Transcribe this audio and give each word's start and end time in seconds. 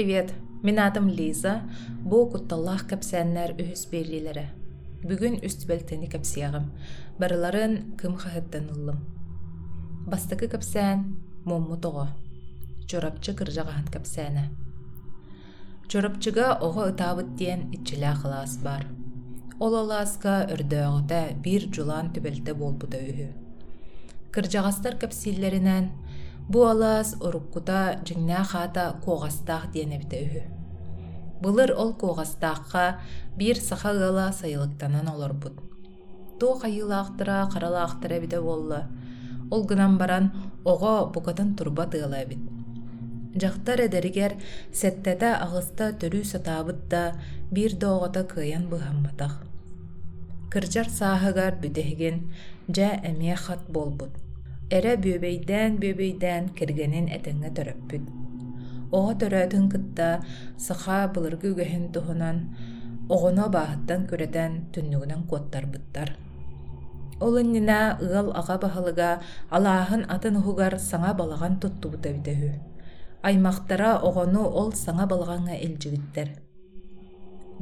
привет. 0.00 0.32
Мен 0.62 0.78
атым 0.78 1.08
Лиза. 1.08 1.60
Бу 2.00 2.24
кутталлах 2.32 2.86
капсаннар 2.88 3.50
үһүс 3.60 3.82
берлилере. 3.92 4.46
Бүгүн 5.04 5.34
үстүбелтени 5.44 6.08
капсиягым. 6.08 6.70
Барыларын 7.20 7.74
кым 8.00 8.16
хаһыттан 8.16 8.70
ыллым. 8.72 9.02
Бастакы 10.08 10.48
капсан 10.48 11.20
момму 11.44 11.76
того. 11.76 12.06
Чорапчы 12.88 13.34
кыржагахан 13.34 13.92
капсана. 13.92 14.48
Чорапчыга 15.88 16.56
ого 16.62 16.88
ытаабыт 16.88 17.36
диэн 17.36 17.68
итчилää 17.70 18.14
халаас 18.14 18.56
бар. 18.64 18.86
Ол 19.60 19.74
бир 21.44 21.62
жулаан 21.74 22.08
түбелте 22.14 22.54
болбута 22.54 22.96
үһү. 22.96 23.28
Кыржагастар 24.32 24.96
капсиллеринен 24.96 25.90
Бу 26.50 26.64
алаас 26.66 27.12
уруккута 27.22 28.00
жиңнää 28.02 28.40
хаата 28.50 28.84
куоҕастаах 29.04 29.68
диэнэбитэ 29.70 30.18
үһү. 30.26 30.40
Былыр 31.42 31.70
ол 31.78 31.92
куоҕастаахха 31.94 32.98
биир 33.38 33.56
саха 33.56 33.92
ыала 33.94 34.32
сайылыктанан 34.32 35.06
олорбут. 35.14 35.54
Туу 36.40 36.58
хайылаахтара 36.58 37.46
харалаахтара 37.52 38.18
бите 38.20 38.40
буолла. 38.40 38.88
Ол 39.50 39.62
гынан 39.62 39.96
баран 39.98 40.32
ого 40.64 41.06
букатын 41.14 41.54
турба 41.54 41.86
тыала 41.86 42.24
бит. 42.26 42.42
Жактар 43.40 43.86
эдеригер 43.86 44.34
сеттете 44.72 45.30
агыста 45.44 45.92
төрүү 45.92 46.24
сатаабыт 46.32 46.88
да 46.90 47.14
биир 47.52 47.78
доогота 47.78 48.24
кыйан 48.24 48.66
быһамматах. 48.66 49.38
Кыржар 50.50 50.88
сааһыгар 50.90 51.62
бүтэһиген 51.62 52.16
жа 52.74 52.98
эмиэ 53.04 53.36
хат. 53.36 53.62
Эрэ 54.70 55.02
бүөбэйдэн 55.02 55.82
бүөбэйдэн 55.82 56.54
киргенин 56.54 57.06
этеңҥэ 57.16 57.50
төрөппүт. 57.58 58.04
Оҕо 58.96 59.12
төрөөтүн 59.20 59.66
кытта 59.72 60.08
сыха 60.66 61.10
былыргы 61.10 61.48
үгэһин 61.52 61.90
туһунан 61.94 62.38
оҕоно 63.14 63.44
бааһыттан 63.54 64.06
күрэтэн 64.10 64.52
түннүгүнэн 64.72 65.22
куоттарбыттар. 65.26 66.08
Ол 67.18 67.34
иннина 67.42 67.98
ыал 67.98 68.30
аға 68.40 68.56
баһылыга 68.62 69.10
алааһын 69.56 70.02
атын 70.14 70.38
уһугар 70.40 70.78
саҥа 70.90 71.12
балаган 71.18 71.58
туттубута 71.62 72.14
битэһү. 72.14 72.50
Аймахтара 73.26 73.90
оҕону 74.08 74.42
ол 74.60 74.70
саҥа 74.84 75.04
балгаҥҥа 75.10 75.54
илдьибиттэр. 75.66 76.28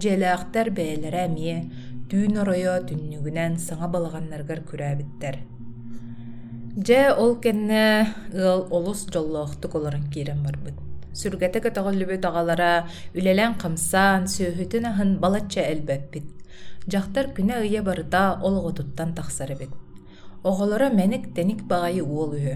Дьиэлээхтэр 0.01 0.69
бэйэлэрэ 0.77 1.23
эмиэ 1.29 1.59
түүн 2.09 2.33
оройо 2.43 2.75
түннүгүнэн 2.89 3.53
саҥа 3.67 3.89
балаганнаргар 3.95 4.61
күрээбиттэр. 4.69 5.58
Дьэ 6.87 7.11
ол 7.23 7.35
кэннэ 7.43 8.07
ыал 8.39 8.63
олус 8.71 9.01
жоллоохтук 9.13 9.75
олорон 9.79 10.07
киирэн 10.13 10.41
барбыт. 10.47 10.77
Сүргэтэ 11.21 11.59
көтөҕөллүбүт 11.65 12.23
аҕалара 12.31 12.73
үлэлэн 13.19 13.59
хамсаан 13.59 14.31
сөөһүтүн 14.35 14.85
аһын 14.91 15.11
балачча 15.23 15.63
элбэппит. 15.73 16.27
Дьахтар 16.91 17.27
күнэ 17.37 17.55
ыйа 17.67 17.83
барыта 17.83 18.39
олоҕотуттан 18.47 19.11
тахсарыбыт. 19.19 19.73
Оҕолора 20.49 20.89
мэник 20.99 21.35
тэник 21.35 21.61
баҕайы 21.71 22.03
уол 22.07 22.31
үһү. 22.39 22.55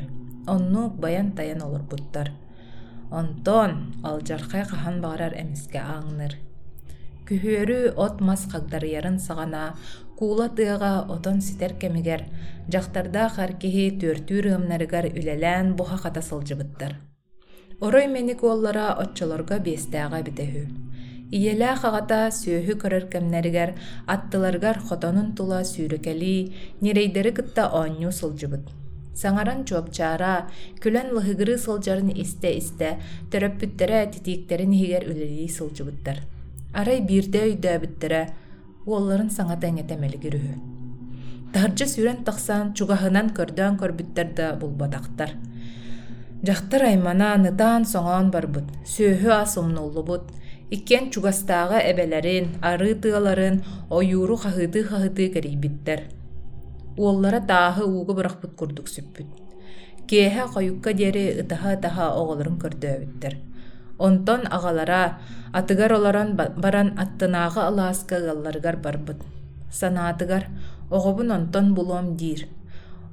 Оннук 0.54 0.92
баян 1.02 1.28
таян 1.36 1.60
олорбуттар. 1.66 2.30
Онтон 3.10 3.70
алжархай 4.08 4.62
хаһан 4.70 4.96
баҕарар 5.02 5.34
эмиске 5.42 5.78
ааҥныр. 5.82 6.32
Күһүөрү 7.28 7.94
от 8.02 8.20
мас 8.20 8.48
хагдарыярын 8.50 9.18
саҕана 9.22 9.76
куула 10.18 10.48
тыаға 10.58 11.06
отон 11.14 11.38
ситер 11.40 11.72
кемигер, 11.78 12.24
жақтарда 12.74 13.28
харкиһи 13.36 13.84
түөртүүр 14.02 14.48
ымнарыгар 14.56 15.06
үлэлээн 15.18 15.76
буха 15.78 15.96
хата 16.02 16.22
сылжыбыттар. 16.28 16.98
Орой 17.80 18.06
мени 18.14 18.34
куоллара 18.34 18.86
отчолорго 19.02 19.56
биэстээҕэ 19.62 20.20
битэһү. 20.26 20.62
Иелää 21.32 21.76
хагата 21.82 22.20
сөөһү 22.40 22.74
көрөр 22.82 23.04
кэмнэригэр 23.12 23.70
аттыларгар 24.14 24.82
хотонун 24.88 25.32
тула 25.38 25.62
сүүрөкэли, 25.62 26.36
нирейдери 26.82 27.32
кытта 27.38 27.70
оонньуу 27.70 28.12
сылжыбыт. 28.12 28.66
Саңаран 29.14 29.64
чуопчаара, 29.68 30.50
күлэн 30.82 31.14
лыһыгырыы 31.14 31.58
сылжарын 31.64 32.10
истэ-истэ, 32.22 32.90
төрөппүттэрэ 33.30 34.00
титииктерин 34.12 34.72
иһигэр 34.76 35.04
үлэлии 35.10 35.48
сылжыбыттар. 35.48 36.41
Арай 36.72 37.02
биирдэ 37.04 37.40
өйдөөбүттэрэ, 37.52 38.20
уолларын 38.88 39.28
саңата 39.28 39.68
эҥэтэмэлигир 39.68 40.36
үһү. 40.38 40.54
Таржы 41.52 41.84
сүрэн 41.84 42.24
тахсан 42.24 42.72
чугаһынан 42.72 43.28
көрдөөн 43.36 43.76
көрбүттэр 43.76 44.28
да 44.32 44.46
булбатахтар. 44.56 45.36
Жахтар 46.40 46.86
аймана 46.88 47.36
нытаан 47.36 47.84
соҥоон 47.84 48.32
барбыт, 48.32 48.72
сөөһү 48.88 49.28
ас 49.36 49.58
умнуллубут, 49.60 50.32
иккен 50.72 51.12
чугастааға 51.12 51.84
эбелерин, 51.92 52.56
ары 52.64 52.96
тыаларын, 52.96 53.60
оюру 53.90 54.40
хаһыты 54.40 54.88
хаһыты 54.88 55.28
кэрийбиттэр. 55.28 56.08
Уоллара 56.96 57.44
тааһы 57.44 57.84
уугу 57.84 58.16
бырахпыт 58.16 58.56
курдук 58.56 58.88
сүппүт. 58.88 59.28
Киэһэ 60.08 60.48
хойукка 60.48 60.96
диэри 60.96 61.44
ытаха-ытаха 61.44 62.16
оҕолорун 62.16 62.56
көрдөөбүттэр. 62.56 63.51
Онтон 63.98 64.42
аҕалара 64.50 65.18
атыгар 65.52 65.92
олорон 65.92 66.36
баран 66.36 66.88
аттынааҕы 66.98 67.60
алааска 67.60 68.16
ыалларыгар 68.16 68.76
барбыт. 68.76 69.20
Санаатыгар 69.70 70.46
оҕобун 70.90 71.30
онтон 71.30 71.74
булуом 71.74 72.16
диир. 72.16 72.48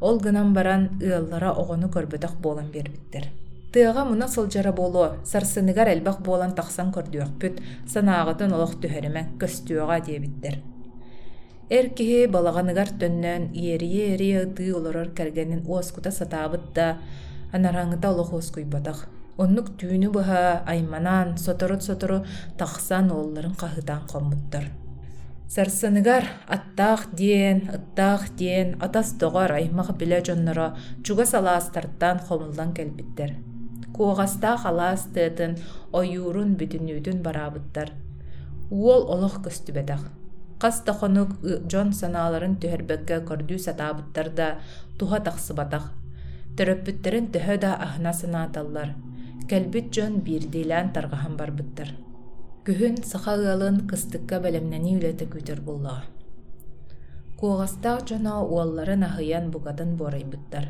Ол 0.01 0.19
гынан 0.19 0.53
баран 0.53 0.89
ыаллара 1.01 1.51
оҕону 1.51 1.88
көрбөтөх 1.95 2.34
буолан 2.41 2.72
биэрбиттэр. 2.72 3.25
Тыаға 3.73 4.03
муна 4.09 4.28
сылжара 4.28 4.72
болуо, 4.73 5.18
сарсыныгар 5.23 5.88
элбах 5.94 6.19
буолан 6.25 6.56
тахсан 6.56 6.89
көрдүөхпүт, 6.91 7.62
санааҕытын 7.94 8.53
олох 8.53 8.73
түһэримэ 8.81 9.38
көстүөҕа 9.38 9.97
диэбиттэр. 10.06 10.56
Эр 11.69 11.89
киһи 11.94 12.25
балаҕаныгар 12.34 12.89
төннөн 13.00 13.53
иерие-эрие 13.53 14.41
ытыы 14.45 14.73
олорор 14.73 15.09
кэргэнин 15.13 15.62
уоскута 15.68 16.09
сатаабыт 16.12 16.73
да 16.73 16.97
анараңыта 17.53 18.09
олох 18.09 18.34
уоскуйбатах. 18.34 19.06
Оннук 19.39 19.69
түүнү 19.79 20.09
быһа 20.11 20.67
айманан 20.67 21.38
сотору-сотору 21.39 22.17
тахсан 22.59 23.07
уолларын 23.16 23.55
хаһытаан 23.55 24.03
хоммуттар. 24.11 24.66
Сарсыныгар 25.47 26.25
аттаах 26.55 27.07
диэн, 27.16 27.72
ыттаах 27.77 28.35
диэн, 28.35 28.75
атас 28.83 29.16
тоҕор 29.22 29.51
аймах 29.55 29.95
билэ 29.95 30.19
дьонноро 30.27 30.75
чуга 31.05 31.25
салаастартан 31.25 32.19
хомуллан 32.27 32.73
кэлбиттэр. 32.77 33.31
Куоҕастаах 33.95 34.66
алаас 34.66 35.07
тыатын 35.13 35.56
ойуурун 35.94 36.59
бүтүнүүтүн 36.59 37.23
бараабыттар. 37.23 37.89
Уол 38.69 39.03
олох 39.13 39.39
көстүбэтэх. 39.45 40.03
Хас 40.61 40.83
тохонук 40.83 41.39
дьон 41.71 41.94
санааларын 41.95 42.59
түһэрбэккэ 42.61 43.23
көрдүү 43.29 43.59
сатаабыттар 43.67 44.27
да 44.35 44.47
туха 45.00 45.23
тахсыбатах. 45.23 45.85
Төрөппүттерин 46.57 47.31
төһө 47.31 47.56
да 47.63 47.71
ахна 47.79 48.11
санааталлар. 48.11 49.09
Кэлбит 49.50 49.90
дьон 49.90 50.14
биирдиилээн 50.26 50.94
таргахан 50.94 51.34
барбыттар. 51.36 51.90
Күһүн 52.66 53.02
саха 53.12 53.34
ыалын 53.34 53.78
кыстыкка 53.90 54.38
бэлэмнэни 54.44 54.92
үлэтэ 54.98 55.26
күтөр 55.34 55.60
буллаа. 55.68 56.06
Куоҕастаах 57.40 58.06
дьоно 58.06 58.46
уолларын 58.46 59.04
аһыйан 59.10 59.50
бугатын 59.50 59.98
буорайбыттар. 59.98 60.66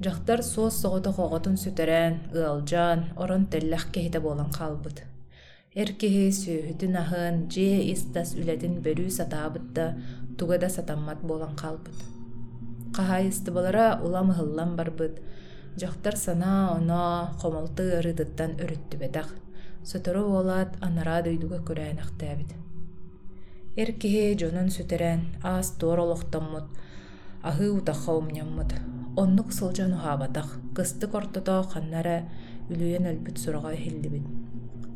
Дьахтар 0.00 0.40
суос 0.42 0.80
соҕото 0.80 1.12
хоҕотун 1.12 1.56
сүтэрэн, 1.62 2.14
ыалдьаан, 2.32 3.00
орон 3.22 3.44
теллэх 3.52 3.84
киһитэ 3.92 4.18
буолан 4.24 4.50
хаалбыт. 4.58 5.04
Эр 5.80 5.90
киһи 6.00 6.32
сүүһүтүн 6.40 6.94
аһын 7.02 7.34
дьиэ 7.52 7.92
истас 7.92 8.32
үлэтин 8.40 8.80
бөрүү 8.84 9.10
сатаабытта 9.18 9.84
тугада 10.38 10.68
сатаммат 10.76 11.20
буолан 11.28 11.54
хаалбыт. 11.60 11.98
Хаһаайыстыбалара 12.96 14.00
улам 14.04 14.30
ыһыллан 14.32 14.70
барбыт, 14.78 15.20
дьахтар 15.80 16.16
санаа 16.16 16.76
оноо 16.78 17.12
хомолту 17.40 17.84
ырытыттан 17.98 18.50
өрүттүбэтэх, 18.62 19.28
сотору 19.90 20.22
уолаат 20.32 20.72
анараа 20.86 21.20
дойдуга 21.22 21.58
көрөөнэхтээбит. 21.68 22.50
Эр 23.80 23.90
киһи 24.00 24.34
дьонун 24.40 24.68
сүтэрэн 24.76 25.20
аас 25.42 25.68
туор 25.78 25.98
олохтоммут, 26.04 26.66
аһыы 27.48 27.70
утахха 27.78 28.12
умняммыт, 28.20 28.70
оннук 29.22 29.48
сылдьан 29.58 29.92
уһаабатах, 29.94 30.48
кыстык 30.76 31.12
ортото 31.18 31.62
ханнара 31.72 32.18
үлүйэн 32.70 33.04
өлбүт 33.12 33.36
сураҕа 33.42 33.70
иһиллибит. 33.74 34.26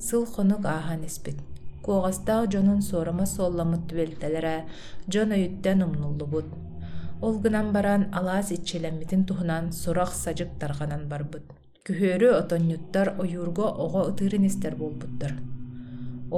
Сыл 0.06 0.26
хонук 0.26 0.64
ааһан 0.67 1.02
испит. 1.06 1.38
Куоҕастаах 1.84 2.50
дьонун 2.52 2.82
суорама 2.82 3.26
суолламмыт 3.26 3.82
түбэлтэлэрэ, 3.88 4.56
дьон 5.11 5.31
өйүттэн 5.37 5.79
умнуллубут. 5.87 6.46
Ол 7.27 7.39
гынан 7.45 7.69
баран 7.77 8.03
алаас 8.19 8.49
итчилэммитин 8.57 9.23
туһунан 9.29 9.65
сурах 9.81 10.13
сажык 10.23 10.51
тарганан 10.61 11.03
барбыт. 11.13 11.45
Күһөөрү 11.87 12.29
отонньуттар 12.41 13.09
ойуурго 13.23 13.67
оҕо 13.85 14.01
ытыырын 14.11 14.45
истер 14.51 14.75
буолбуттар. 14.81 15.33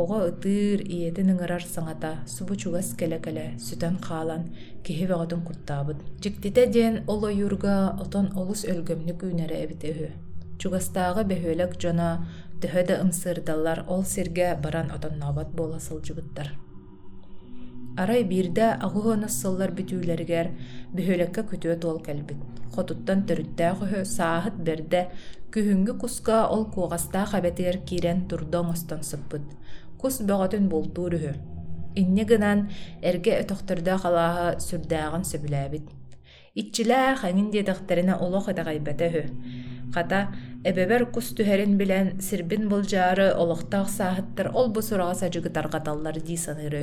Оҕо 0.01 0.19
ытыыр 0.31 0.81
иэтин 0.97 1.29
ыҥырар 1.33 1.65
саҥата 1.75 2.13
субу 2.35 2.55
чугас 2.61 2.89
кэлэ-кэлэ 2.99 3.47
сүтэн 3.67 3.95
хаалан 4.07 4.43
киһи 4.85 5.05
бэҕотун 5.11 5.41
куттаабыт. 5.49 5.99
Дьиктите 6.23 6.63
диэн 6.75 6.95
ол 7.13 7.21
ойуурга 7.31 7.75
отон 8.03 8.27
олус 8.41 8.61
өлгөмнү 8.73 9.15
күүнэрэ 9.21 9.57
эбит 9.65 9.83
үһү. 9.91 10.09
Чугастааҕы 10.61 11.23
бөһүөлэк 11.31 11.73
дьона 11.81 12.09
төһө 12.61 12.83
да 12.89 12.95
ымсырдаллар 13.05 13.79
ол 13.93 14.03
сиргэ 14.13 14.49
баран 14.65 14.89
отоннобот 14.97 15.49
буола 15.57 15.79
сылдьыбыттар 15.87 16.49
арай 17.97 18.23
биирдэ 18.31 18.67
агуһуону 18.87 19.29
сыллар 19.29 19.71
бүтүүлэригэр 19.79 20.49
бүһүлекке 20.97 21.43
күтүө 21.51 21.77
туол 21.83 21.99
кэлбит. 22.07 22.41
Хотуттан 22.75 23.23
төрүттää 23.29 23.73
көһө 23.81 24.01
сааһыт 24.17 24.57
бердэ 24.67 25.03
күһүҥҥү 25.55 25.95
куска 26.03 26.39
ол 26.55 26.65
куоҕастаах 26.75 27.35
абетигэр 27.39 27.79
киирэн 27.89 28.27
турдоҥ 28.29 28.67
остон 28.75 29.03
сыппыт. 29.11 29.47
Кус 30.01 30.19
бөҕөтүн 30.29 30.67
бултуур 30.73 31.15
үһү 31.19 31.33
инне 32.01 32.25
гынан 32.31 32.59
эрге 33.09 33.39
өтөхтөрдөө 33.43 33.99
халааһа 34.05 34.47
сүрдээҕин 34.67 35.25
сөбүлээбит. 35.31 35.87
Иччилээх 36.61 37.21
эҥин 37.31 37.49
диэтэхтэринэ 37.55 38.15
олох 38.25 38.47
эдэҕайбэtä 38.53 39.07
үһү. 39.11 39.25
Хата 39.95 40.21
эбэбэр 40.67 41.03
кус 41.15 41.31
түһэрин 41.37 41.79
билэн 41.79 42.19
сирбин 42.27 42.69
булдьаары 42.69 43.29
олохтаах 43.43 43.89
сааһыттар 43.99 44.51
ол 44.59 44.69
бу 44.75 44.81
сураҕа 44.83 45.15
садьыгытарҕаталлар 45.21 46.17
дии 46.27 46.39
саныыр 46.47 46.75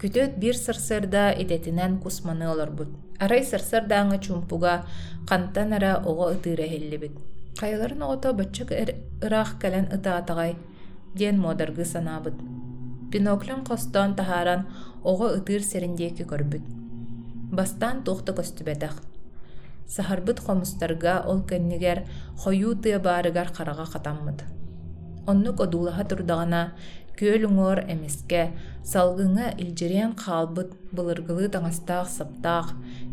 күтөт 0.00 0.36
бир 0.38 0.54
сырсырда 0.54 1.32
идетинэн 1.42 1.98
кусманы 1.98 2.46
олорбут 2.52 2.90
арай 3.18 3.42
сырсырдааҥы 3.50 4.18
чумпуга 4.24 4.74
хантан 5.28 5.72
ара 5.78 5.92
оҕо 6.10 6.26
ытыыра 6.34 6.64
эһиллибит 6.68 7.14
хайыларын 7.60 8.02
оҕото 8.06 8.28
баччык 8.38 8.70
ыраах 9.26 9.50
кэлэн 9.60 9.86
ытаатаҕай 9.96 10.52
диэн 11.18 11.36
модаргы 11.44 11.84
санаабыт 11.84 12.36
биноклен 13.10 13.60
хостон 13.68 14.14
таһааран 14.18 14.62
оҕо 15.10 15.26
ытыыр 15.38 15.62
сериндиэки 15.70 16.24
көрбүт 16.30 16.64
бастаан 17.58 17.96
туохта 18.06 18.32
көстүбэтэх 18.38 18.94
саһарбыт 19.94 20.38
хомустарга 20.44 21.14
ол 21.30 21.40
кэннигэр 21.50 21.98
хойуу 22.42 22.74
баарыгар 23.06 23.48
хараҕа 23.56 23.86
хатаммыт 23.92 24.38
оннук 25.30 25.60
одуулаһа 25.64 26.04
турдаҕына 26.10 26.62
күөл 27.18 27.42
уҥуор 27.48 27.78
эмиске. 27.92 28.42
Салгыҥа 28.92 29.46
илдьэриэн 29.62 30.12
хаалбыт 30.22 30.70
былыргылыы 30.94 31.48
таҥастаах 31.54 32.08
саптаах. 32.18 32.68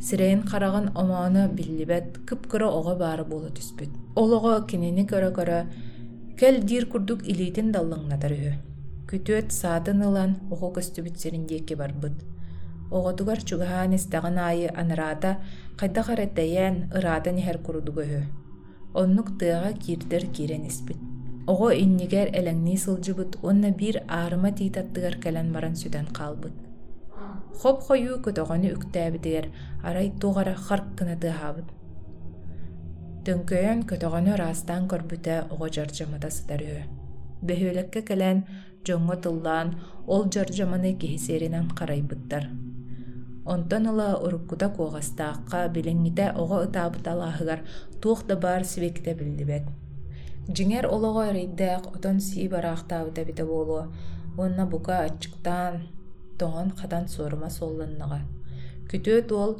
Сирэйин 0.06 0.42
хараган 0.50 0.86
омооно 1.02 1.50
биллибэт 1.57 2.10
кыпкыра 2.28 2.68
оҕо 2.80 2.94
баары 3.02 3.25
буола 3.31 3.50
түспүт. 3.57 3.92
Ол 4.22 4.30
оҕо 4.38 4.54
кинини 4.69 5.04
көрө-көрө 5.12 5.60
кэл 6.40 6.56
диир 6.69 6.86
курдук 6.92 7.19
илиитин 7.31 7.72
даллыҥнатар 7.75 8.34
үһү 8.38 8.54
күтүөт 9.10 9.50
саатын 9.62 10.00
ылан 10.07 10.31
оҕо 10.54 10.68
көстүбүт 10.78 11.16
сириндиэки 11.22 11.74
барбыт. 11.81 12.16
Оҕотугар 12.98 13.40
чугаһаан 13.48 13.92
истэҕин 13.98 14.38
аайы 14.48 14.68
анараата 14.81 15.31
хайдах 15.80 16.07
эрэttäйэн 16.13 16.75
ыраата 16.98 17.30
иһэр 17.42 17.57
курдук 17.66 17.98
үһү 18.04 18.22
оннук 19.02 19.28
тыаҕа 19.40 19.72
киирдер 19.84 20.24
киирэн 20.36 20.66
испит 20.72 21.15
Оҕо 21.51 21.69
иннигэр 21.83 22.27
элэҥнии 22.39 22.81
сылдьыбыт 22.83 23.31
уонна 23.45 23.69
биир 23.80 23.97
аарыма 24.18 24.50
тиитаттыгар 24.57 25.15
кэлэн 25.24 25.47
баран 25.56 25.75
сүтэн 25.81 26.07
хаалбыт. 26.18 26.56
Хоп 27.59 27.77
хойуу 27.88 28.18
көтөҕөнү 28.25 28.69
үктээбитигэр 28.77 29.47
арай 29.88 30.07
туҕара 30.21 30.56
харк 30.65 30.88
кына 30.97 31.15
тыаһаабыт. 31.21 31.68
Төҥкөйөн 33.25 33.80
көтөҕөнү 33.89 34.31
раастаан 34.42 34.83
көрбүтэ 34.92 35.36
оҕо 35.53 35.68
дьардьамата 35.75 36.30
сытар 36.38 36.62
үһү 36.68 36.83
бөһүөлекке 37.47 38.01
кэлэн 38.09 38.39
дьоҥҥо 38.86 39.15
тыллаан 39.24 39.69
ол 40.13 40.24
дьардьаманы 40.33 40.92
киһисиэринэн 41.01 41.65
харайбыттар. 41.77 42.44
Онтон 43.53 43.83
ыла 43.92 44.09
уруккута 44.25 44.68
куоҕастаахха 44.75 45.62
билиҥҥите 45.75 46.25
оҕо 46.42 46.57
ытаабыта 46.65 47.09
алааһыгар 47.15 47.59
туох 48.01 48.19
да 48.30 48.36
баар 48.44 48.63
сибеките 48.71 49.12
билдибэт 49.19 49.65
Дьиҥэр 50.53 50.86
олоҕо 50.95 51.21
эрийдээх 51.30 51.83
отон 51.95 52.18
сии 52.27 52.47
бараахтаабыта 52.53 53.21
бите 53.25 53.44
буолуо 53.50 53.83
уонна 54.38 54.65
бука 54.65 54.95
аччыктаан 55.07 55.75
тоҥон 56.39 56.69
хатан 56.80 57.06
суорума 57.13 57.50
суолланнаҕа 57.57 58.19
күтүө 58.89 59.19
туол 59.30 59.53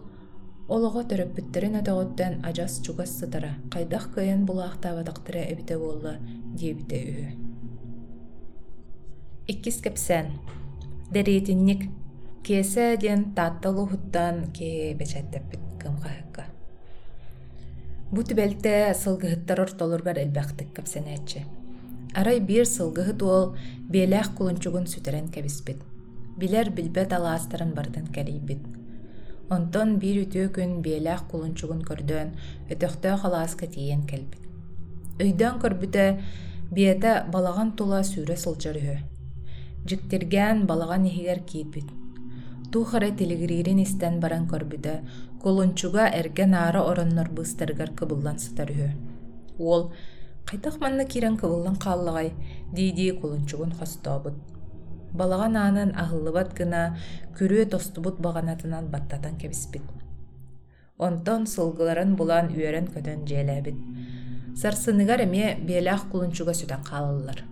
олоҕо 0.76 1.02
төрөппүттэрин 1.10 1.80
өтөҕөттөн 1.82 2.34
адьас 2.50 2.74
чугас 2.86 3.12
сытара 3.20 3.52
хайдах 3.74 4.06
кыйын 4.16 4.42
булаахтаабатахтара 4.48 5.42
эбите 5.52 5.76
буолла 5.82 6.14
диэбите 6.58 6.98
үһү 7.10 7.28
иккис 9.52 9.78
кэпсэн 9.86 10.26
дэриэтинник 11.14 11.82
киэсэ 12.46 12.98
диэн 13.02 13.22
таатталу 13.38 13.84
хуттан 13.92 14.36
киһи 14.56 14.94
бэчэттэппит 15.00 15.64
кымхаһыкка 15.82 16.44
Бу 18.16 18.24
түбэлтэ 18.24 18.96
сылгыһыттар 18.96 19.60
ортолургар 19.66 20.16
элбэхтик 20.24 20.70
кэпсэнээччи. 20.72 21.40
Арай 22.16 22.40
биир 22.40 22.64
сылгыһыт 22.64 23.20
уол 23.28 23.48
биэлээх 23.92 24.32
кулунчугун 24.38 24.88
сүтэрэн 24.88 25.28
кэбиспит. 25.36 25.84
Билэр 26.40 26.72
билбэт 26.72 27.12
алаастарын 27.12 27.76
бардын 27.76 28.08
кэлийбит. 28.16 28.64
Онтон 29.52 30.00
биир 30.00 30.24
үтүө 30.24 30.48
күн 30.56 30.80
биэлээх 30.80 31.28
кулунчугун 31.28 31.84
көрдөөн 31.84 32.30
өтөхтөө 32.72 33.16
халааска 33.20 33.68
тиийэн 33.68 34.08
кэлбит. 34.08 34.44
Өйдөөн 35.20 35.60
көрбүтэ 35.60 36.06
биэtä 36.72 37.28
балаган 37.34 37.76
тула 37.76 38.00
сүүрэ 38.00 38.40
сылдьар 38.40 38.80
үһү. 38.80 38.98
Дьиктиргээн 39.92 40.64
балаган 40.72 41.04
иһигэр 41.04 41.44
киирбит. 42.76 43.16
Тухары 43.16 43.16
тилигиририн 43.16 43.84
истэн 43.84 44.20
баран 44.20 44.48
көрбүтэ 44.48 45.02
Кулунчуга 45.42 46.10
эрге 46.10 46.46
наара 46.46 46.82
ороннор 46.82 47.30
быстарыгар 47.30 47.92
кыбыллан 47.92 48.40
сытар 48.40 48.72
үһү. 48.72 48.92
Ол 49.60 49.94
кайтах 50.46 50.80
манна 50.80 51.06
кирен 51.06 51.38
кыбыллан 51.38 51.76
хааллагай 51.76 52.34
дийди 52.74 53.12
кулунчугун 53.12 53.72
хостообут. 53.72 54.34
Балаган 55.14 55.56
аанан 55.56 55.94
ахыллыбат 55.96 56.54
гына 56.54 56.98
күрүө 57.40 57.70
тостубут 57.70 58.20
баганатынан 58.20 58.88
баттатан 58.88 59.38
кебиспит. 59.38 59.84
Онтон 60.98 61.48
сылгыларын 61.48 62.16
булан 62.16 62.48
үөрен 62.48 62.88
көтөн 62.88 63.28
жээлэбит. 63.28 63.76
Сарсыныгар 64.56 65.22
эме 65.22 65.58
белах 65.62 66.10
кулунчуга 66.12 66.54
сүтен 66.54 66.84
хаалылар. 66.84 67.44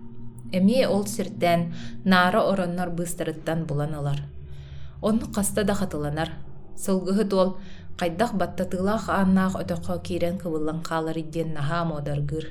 Эми 0.52 0.84
ол 0.84 1.06
сиртен 1.06 1.74
наара 2.04 2.40
ороннор 2.40 2.90
быстарыттан 2.90 3.66
буланылар. 3.66 4.33
Онну 5.08 5.26
каста 5.36 5.64
да 5.64 5.74
хатыланар. 5.74 6.30
Сылгыһы 6.82 7.24
туол 7.30 7.50
Хайдах 7.98 8.32
баттатыылаах 8.40 9.04
ааннаах 9.08 9.54
өтөкхө 9.62 10.02
киирэн 10.06 10.36
кыбыллан 10.42 10.82
хаалар 10.82 11.16
иддиэн 11.22 11.54
наһаа 11.54 11.84
модаргыр. 11.86 12.46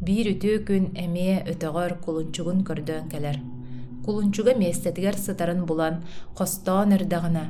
Биир 0.00 0.26
үтүү 0.32 0.56
күн 0.68 0.84
эмие 1.04 1.44
өтөҕөр 1.52 1.92
кулунчугун 2.04 2.64
көрдөөн 2.68 3.06
келер. 3.12 3.36
Кулунчуга 4.04 4.54
местетигер 4.56 5.16
сытарын 5.20 5.66
булан 5.68 6.04
хостоон 6.38 6.96
эрдэҕина 6.96 7.44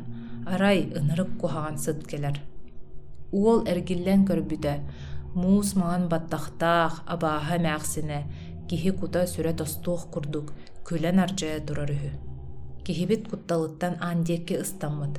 арай 0.53 0.79
ынырык 0.99 1.31
кухаан 1.41 1.79
сыт 1.79 2.03
келер. 2.11 2.43
Уол 3.31 3.61
эргиллен 3.71 4.27
көрбүтэ 4.27 4.75
муус 5.41 5.77
маан 5.81 6.09
баттахтаах 6.09 7.03
абааһа 7.07 7.57
мээхсине 7.67 8.21
киһи 8.69 8.91
кута 8.99 9.27
сүрэ 9.33 9.53
тостуох 9.61 10.11
курдук 10.11 10.47
күлэн 10.87 11.23
ардьая 11.25 11.61
турар. 11.61 11.93
Киһибит 12.87 13.27
кутталыттан 13.31 13.95
аандиекки 14.01 14.55
ыстаммыт 14.65 15.15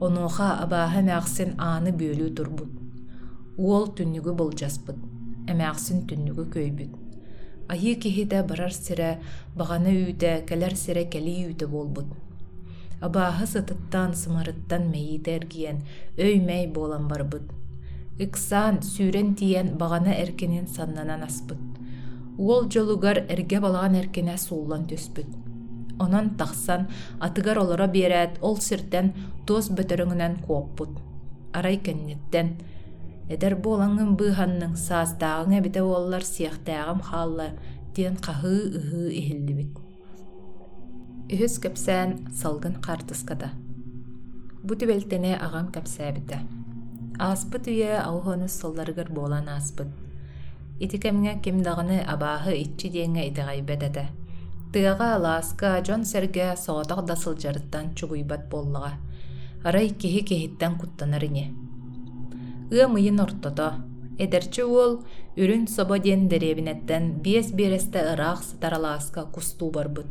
онуоха 0.00 0.48
абааһа 0.64 1.00
эмээхсин 1.04 1.50
ааны 1.68 1.90
бүөлүү 1.98 2.30
турбут. 2.38 2.72
Уол 3.66 3.84
түннүгү 3.96 4.32
болжаспыт 4.40 4.96
эмээхсин 5.52 5.98
түннүгү 6.08 6.44
көйбүт. 6.54 6.92
Айыы 7.72 7.94
киһитэ 8.02 8.38
барар 8.48 8.72
сирэ 8.72 9.10
баҕана 9.58 9.92
үүтэ 9.92 10.32
кэлэр 10.48 10.74
сирэ 10.84 11.04
кэлии 11.12 11.52
үүтэ 11.52 11.66
буолбут. 11.68 12.08
Абааһы 13.06 13.44
сытыттан 13.52 14.16
сымарыттан 14.22 14.88
мэйиитэ 14.92 15.36
эргиэн 15.36 15.78
өймэй 16.16 16.64
буолан 16.74 17.12
барбыт. 17.12 17.46
Ыксаан 18.24 18.80
сүүрэн 18.80 19.36
тиийэн 19.36 19.68
баҕана 19.80 20.12
эркинин 20.24 20.66
саннанан 20.66 21.22
аспыт. 21.28 21.60
Уол 22.38 22.64
дьолугар 22.72 23.18
эргэ 23.28 23.60
балаан 23.60 24.00
эркине 24.00 24.36
сууллан 24.38 24.88
түспүт 24.88 25.41
Онон 26.02 26.26
тахсан 26.38 26.82
атыгар 27.26 27.58
олоро 27.62 27.86
биэрээт 27.94 28.34
ол 28.46 28.56
сиртен 28.66 29.06
туос 29.46 29.66
бөтөрөҥүнэн 29.76 30.34
куоппут. 30.46 30.92
Арай 31.56 31.76
кэнниттен. 31.86 32.48
Эдер 33.32 33.54
буолаңын 33.64 34.16
быыханның 34.18 34.72
саастааҕың 34.86 35.52
эбите 35.60 35.80
уоллар 35.82 36.24
сиэхтээҕим 36.34 37.00
хаалла 37.08 37.48
диэн 37.94 38.16
хаһыы 38.24 38.60
ыһыы 38.78 39.08
иһиллибит. 39.20 39.72
Үһүс 41.32 41.54
кэпсээн 41.62 42.10
салгын 42.40 42.76
хартыската. 42.84 43.48
Бу 44.66 44.74
түбэлтене 44.74 45.32
аҕам 45.46 45.66
кэпсээбитэ. 45.74 46.38
Ааспыт 47.26 47.64
үйэ 47.72 48.02
ауһонус 48.08 48.52
сылларыгар 48.60 49.08
буолан 49.16 49.48
ааспыт. 49.48 49.90
Итикэмиҥэ 50.84 51.32
кимдағыны 51.44 51.98
абааһы 52.12 52.52
итчи 52.64 52.88
диэҥэ 52.94 53.22
итеҕайбэт 53.30 53.82
этэ. 53.88 54.04
Тыаға 54.72 55.08
алааска 55.16 55.70
дьон 55.84 56.02
сэргэ 56.08 56.56
соҕотох 56.64 57.00
да 57.08 57.14
сылдьарыттан 57.22 57.94
чугуйбат 57.96 58.48
буоллаҕа. 58.50 58.92
Арай 59.64 59.88
киһи 60.00 60.20
киһиттэн 60.28 60.72
куттанар 60.80 61.24
ине. 61.28 61.46
Ыа 62.72 62.88
мыйын 62.88 63.20
ортото, 63.20 63.68
Эдерчи 64.18 64.62
уол 64.62 64.92
үрүн 65.36 65.64
собо 65.68 65.96
диэн 65.98 66.28
деребинеттен 66.28 67.04
биэс 67.24 67.48
биэрэстэ 67.56 68.00
ыраах 68.12 68.40
сытаралааска 68.48 69.22
кустуу 69.34 69.70
барбыт. 69.76 70.08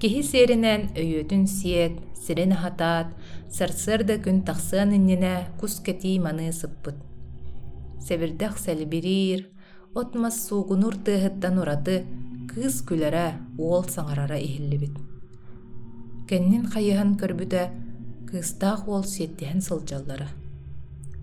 Киһи 0.00 0.22
сиэринэн 0.30 0.82
өйөтүн 1.00 1.46
сиет, 1.46 1.94
сирин 2.22 2.52
хатаат, 2.52 3.08
сарсырда 3.56 4.16
күн 4.24 4.42
тахсыан 4.46 4.90
иннене 4.98 5.48
кус 5.60 5.80
кетии 5.86 6.18
маны 6.18 6.52
сыппыт. 6.52 6.96
Сәбирдәх 8.06 8.54
сәлбирир, 8.58 9.48
отмас 9.94 10.36
сугунур 10.46 10.96
тыһыттан 10.96 11.60
ураты, 11.62 12.06
кыыс 12.50 12.82
күләрә 12.88 13.26
уол 13.58 13.84
саңарара 13.94 14.38
иһиллибит. 14.46 14.96
Кэннин 16.28 16.66
хайыһан 16.72 17.14
көрбүтэ 17.20 17.62
кыыстаах 18.28 18.88
уол 18.88 19.04
сиэттиһэн 19.04 19.60
сылдьаллара. 19.62 20.28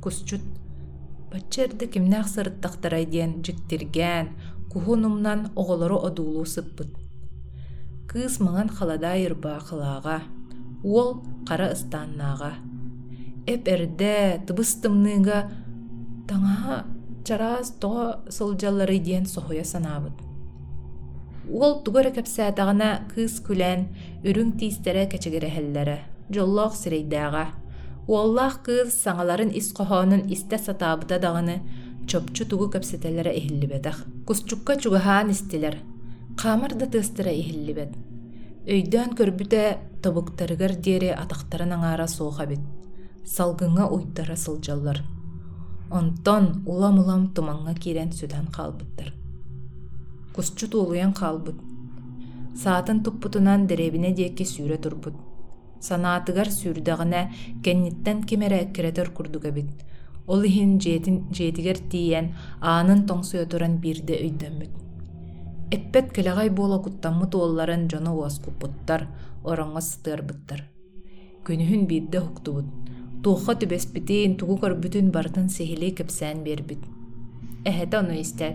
Кусчут 0.02 0.44
Баччарды 1.32 1.88
кимнээх 1.88 2.28
сырыттахтарай 2.34 3.06
диэн 3.06 3.42
дьиктиргээн, 3.44 4.28
куһунумнан 4.72 5.52
оҕолоро 5.60 5.98
одуулуу 6.08 6.46
сыппыт. 6.46 6.92
Кыыс 8.10 8.40
маҥан 8.40 8.70
халадаа 8.70 9.18
йырбаа 9.20 9.60
хылааҕа, 9.68 10.18
уол 10.84 11.10
хара 11.48 11.68
ыстааннааҕа. 11.76 12.52
Эп 13.54 13.64
эрдэ 13.74 14.16
тыбыстымныыга 14.48 15.40
таҥаһа 16.30 16.78
чараас 17.28 17.68
тоҕо 17.82 18.06
сылдьаллары 18.36 18.98
диэн 19.08 19.26
соһуя 19.34 19.66
санаабыт. 19.74 20.27
Уол 21.50 21.84
тугара 21.84 22.12
кэпсээтэҕинэ 22.12 22.90
кыыс 23.12 23.40
күлэн 23.46 23.82
үрүң 24.28 24.50
тиистерэ 24.60 25.08
кэчигирэһэллэрэ, 25.12 25.98
дьоллоох 26.34 26.74
сирэйдээҕэ 26.76 27.68
Уоллаах 28.08 28.64
кыыс 28.66 28.96
саҥаларын 29.04 29.52
ис 29.60 29.68
хоһоонун 29.76 30.24
истэ 30.36 30.58
сатаабыта 30.66 31.18
даҕаны 31.20 31.56
чопчу 32.10 32.44
тугу 32.50 32.66
көпсетеллere 32.74 33.32
иһиллибэтэх. 33.40 33.98
Кусчукка 34.28 34.74
чугаһаан 34.82 35.28
истилэр. 35.36 35.76
Хаамар 36.40 36.74
да 36.80 36.86
тыыстыра 36.94 37.32
иһиллибэт. 37.36 37.92
Өйдөөн 38.74 39.12
көрбүтэ 39.20 39.62
тобуктарыгар 40.04 40.74
диэри 40.86 41.12
атахтарын 41.24 41.76
аңаара 41.76 42.08
суохабит. 42.08 42.64
Салгыңа 43.36 43.92
уйдара 43.92 44.38
сылдьаллар. 44.40 45.04
Онтон 45.92 46.64
улам-улам 46.72 47.34
тумаңга 47.36 47.74
кирен 47.76 48.16
сүдэн 48.16 48.48
хаалбыттар. 48.56 49.12
Кусчу 50.38 50.70
туулуян 50.70 51.14
хаалбыт. 51.20 51.58
Саатын 52.62 53.02
туппутунан 53.02 53.66
деребине 53.66 54.14
диэки 54.14 54.46
сүүрэ 54.54 54.78
турбут. 54.84 55.16
Санаатыгар 55.88 56.50
сүрдэҕинэ 56.60 57.22
кэнниттэн 57.64 58.18
кимэрэ 58.30 58.60
киретер 58.76 59.10
курдугабит 59.18 59.70
ол 60.32 60.42
иһин 60.50 60.78
дьиэтигэр 60.78 61.80
тиийэн 61.92 62.28
аанын 62.62 63.02
тоҥсуйотуран 63.10 63.74
биирдэ 63.84 64.16
өйдөммүт 64.26 64.74
эппет 65.76 66.08
кэлэҕэй 66.16 66.50
буола 66.58 66.78
куттаммыт 66.86 67.32
уолларын 67.36 67.88
дьоно 67.92 68.12
уоскуппуттар 68.16 69.02
ороҥҥо 69.50 69.82
сытыарбыттар 69.90 70.62
күнүһүн 71.46 71.84
биирдэ 71.90 72.20
хуктубут. 72.24 72.68
Туохха 73.24 73.54
түбэспитиин 73.60 74.38
тугу 74.40 74.56
көрбүтүн 74.64 75.12
бартын 75.16 75.48
сихили 75.50 75.90
кэпсээн 75.98 76.44
биэрбит. 76.46 76.84
Эһэтэ 77.70 77.96
ону 78.00 78.14
истэр 78.24 78.54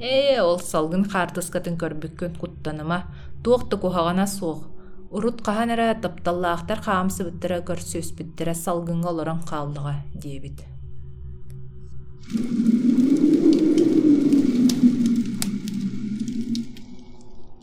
ээ 0.00 0.42
ол 0.42 0.58
салгын 0.58 1.04
хаартыскатын 1.12 1.78
көрбүккүн 1.78 2.34
куттаныма 2.40 2.98
туохта 3.44 3.76
куһаҕана 3.76 4.26
суох. 4.26 4.66
Урут 5.14 5.38
хаан 5.46 5.70
эрэ 5.70 5.94
тапталлаахтар 6.02 6.80
хаамсыбыттара 6.82 7.62
көрсүөспүттэрэ 7.68 8.54
салгыңа 8.64 9.08
олорон 9.12 9.40
хааллыга 9.46 9.94
диэбит. 10.22 10.58